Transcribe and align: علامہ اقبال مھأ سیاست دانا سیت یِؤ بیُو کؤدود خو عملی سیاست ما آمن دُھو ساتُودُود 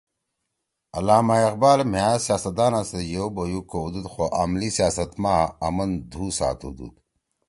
علامہ 0.97 1.35
اقبال 1.47 1.79
مھأ 1.91 2.09
سیاست 2.25 2.53
دانا 2.57 2.81
سیت 2.89 3.03
یِؤ 3.11 3.27
بیُو 3.35 3.61
کؤدود 3.69 4.05
خو 4.13 4.23
عملی 4.39 4.69
سیاست 4.77 5.11
ما 5.21 5.35
آمن 5.67 5.89
دُھو 6.11 6.25
ساتُودُود 6.37 6.93